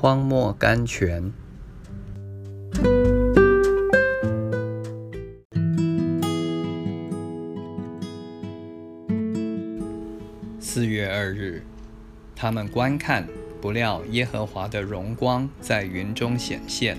[0.00, 1.30] 荒漠甘泉。
[10.58, 11.62] 四月二日，
[12.34, 13.28] 他们观看，
[13.60, 16.96] 不料耶和华的荣光在云中显现。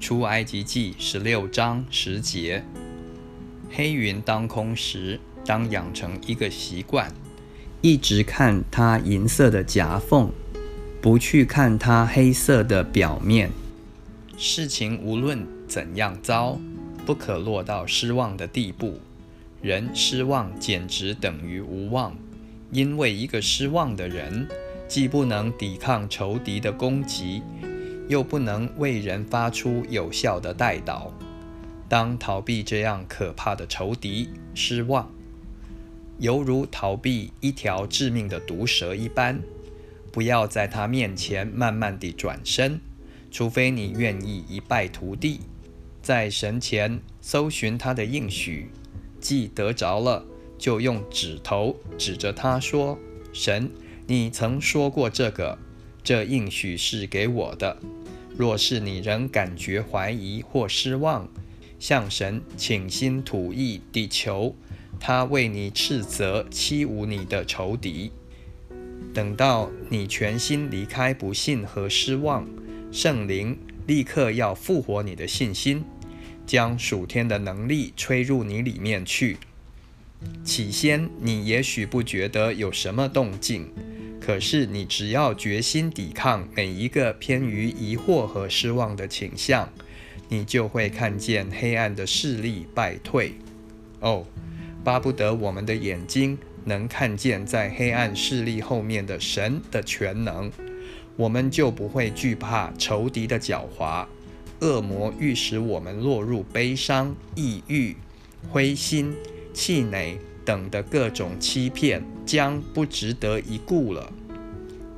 [0.00, 2.64] 出埃及记十六章十节。
[3.70, 7.12] 黑云当空时，当养成一个习惯，
[7.82, 10.32] 一直看它银色的夹缝，
[11.02, 13.50] 不去看它黑色的表面。
[14.38, 16.56] 事情无论怎样糟，
[17.04, 19.00] 不可落到失望的地步。
[19.60, 22.16] 人失望简直等于无望。
[22.70, 24.46] 因为一个失望的人，
[24.86, 27.42] 既不能抵抗仇敌的攻击，
[28.08, 31.08] 又不能为人发出有效的代祷。
[31.88, 35.10] 当逃避这样可怕的仇敌，失望，
[36.20, 39.40] 犹如逃避一条致命的毒蛇一般。
[40.12, 42.78] 不要在他面前慢慢地转身，
[43.30, 45.40] 除非你愿意一败涂地，
[46.02, 48.68] 在神前搜寻他的应许，
[49.18, 50.24] 既得着了。
[50.58, 52.96] 就用指头指着他说
[53.34, 53.68] ：“神，
[54.06, 55.58] 你曾说过这个，
[56.04, 57.76] 这应许是给我的。
[58.36, 61.28] 若是你仍感觉怀疑或失望，
[61.80, 64.54] 向神倾心吐意地求，
[65.00, 68.12] 他为你斥责欺侮你的仇敌。
[69.14, 72.46] 等到你全心离开不信和失望，
[72.90, 75.84] 圣灵立刻要复活你的信心，
[76.46, 79.38] 将属天的能力吹入你里面去。”
[80.44, 83.68] 起先，你也许不觉得有什么动静，
[84.20, 89.68] 可是你只要决心抵抗每一个偏于疑惑和失望的倾向，
[90.28, 93.34] 你就会看见黑暗的势力败退。
[93.98, 94.24] 哦，
[94.84, 100.50] 巴不得我们的眼睛能看见在黑暗势力后面的神的全能，
[101.16, 104.06] 我们就不会惧怕仇敌的狡猾。
[104.60, 107.96] 恶魔欲使我们落入悲伤、抑郁、
[108.50, 109.14] 灰心。
[109.54, 114.10] 气馁等的各种欺骗将不值得一顾了。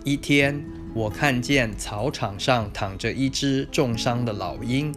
[0.05, 0.65] 一天，
[0.95, 4.95] 我看见草场上躺着一只重伤的老鹰，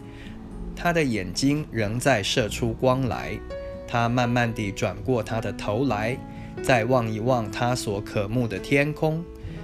[0.76, 3.40] 它的眼睛仍在射出光来。
[3.88, 6.16] 它慢慢地转过它的头来，
[6.64, 9.24] 再望一望他所渴慕的天空。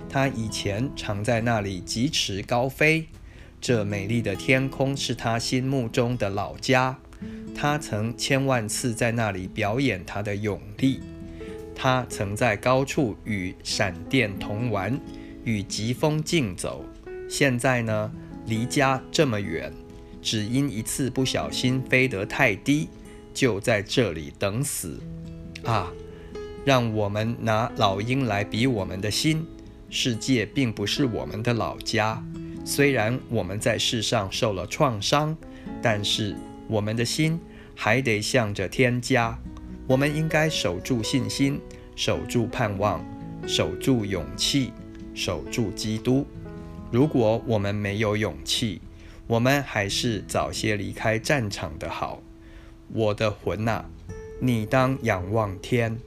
[0.10, 3.08] 他以前常在那里疾驰高飞，
[3.60, 6.98] 这美丽的天空是他心目中的老家。
[7.56, 11.00] 他曾千万次在那里表演他的勇力，
[11.76, 15.00] 他曾在高处与闪电同玩，
[15.44, 16.86] 与疾风竞走。
[17.30, 18.12] 现在呢，
[18.46, 19.72] 离家这么远，
[20.22, 22.90] 只因一次不小心飞得太低，
[23.34, 25.00] 就在这里等死。
[25.64, 25.92] 啊，
[26.66, 29.46] 让我们拿老鹰来比我们的心。
[29.90, 32.24] 世界并不是我们的老家，
[32.66, 35.36] 虽然我们在世上受了创伤，
[35.82, 36.36] 但是。
[36.70, 37.38] 我们的心
[37.76, 39.38] 还得向着天家，
[39.86, 41.60] 我们应该守住信心，
[41.94, 43.06] 守住盼望，
[43.46, 44.72] 守住勇气，
[45.14, 46.26] 守住基督。
[46.90, 48.82] 如果我们没有勇气，
[49.28, 52.24] 我们还是早些离开战场的好。
[52.94, 53.84] 我的魂呐，
[54.40, 56.00] 你当仰望天。